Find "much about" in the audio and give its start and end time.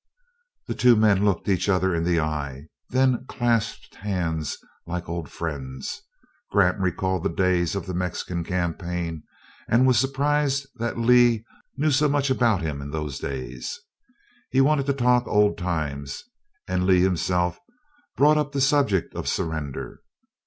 12.09-12.63